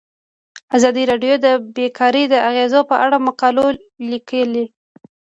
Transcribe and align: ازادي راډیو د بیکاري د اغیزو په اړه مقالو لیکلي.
ازادي 0.75 1.03
راډیو 1.11 1.35
د 1.45 1.47
بیکاري 1.75 2.23
د 2.29 2.35
اغیزو 2.49 2.81
په 2.89 2.95
اړه 3.05 3.17
مقالو 3.27 3.65
لیکلي. 4.11 4.65